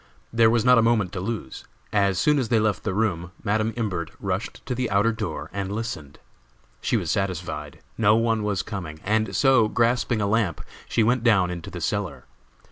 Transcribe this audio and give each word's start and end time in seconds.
There 0.33 0.49
was 0.49 0.65
not 0.65 0.79
a 0.79 0.81
moment 0.81 1.11
to 1.11 1.19
lose. 1.19 1.63
As 1.93 2.17
soon 2.17 2.39
as 2.39 2.49
they 2.49 2.59
left 2.59 2.81
the 2.83 2.93
room 2.95 3.33
Madam 3.43 3.71
Imbert 3.77 4.09
rushed 4.19 4.65
to 4.65 4.73
the 4.73 4.89
outer 4.89 5.11
door 5.11 5.51
and 5.53 5.71
listened. 5.71 6.17
She 6.81 6.97
was 6.97 7.11
satisfied. 7.11 7.81
No 7.99 8.15
one 8.15 8.41
was 8.41 8.63
coming, 8.63 8.99
and 9.03 9.35
so, 9.35 9.67
grasping 9.67 10.19
a 10.19 10.25
lamp, 10.25 10.61
she 10.89 11.03
went 11.03 11.23
down 11.23 11.51
into 11.51 11.69
the 11.69 11.81
cellar. 11.81 12.25